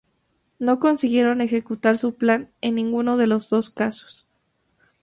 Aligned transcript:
No 0.57 0.79
consiguieron 0.79 1.41
ejecutar 1.41 1.99
su 1.99 2.15
plan 2.15 2.49
en 2.61 2.73
ninguno 2.73 3.17
de 3.17 3.27
los 3.27 3.51
dos 3.51 3.69
casos. 3.69 4.27